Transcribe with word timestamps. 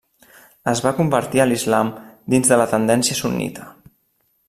Es 0.71 0.79
va 0.85 0.93
convertir 0.99 1.43
a 1.43 1.47
l'islam 1.51 1.93
dins 2.35 2.53
de 2.53 2.61
la 2.63 2.69
tendència 2.75 3.19
sunnita. 3.23 3.73